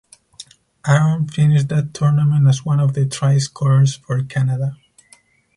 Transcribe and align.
Aaron 0.87 1.27
finished 1.27 1.67
that 1.67 1.93
tournament 1.93 2.47
as 2.47 2.65
one 2.65 2.79
of 2.79 2.95
the 2.95 3.05
try 3.05 3.37
scorers 3.37 3.97
for 3.97 4.23
Canada. 4.23 4.75